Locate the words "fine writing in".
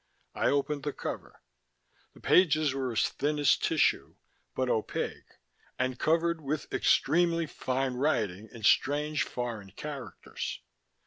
7.45-8.63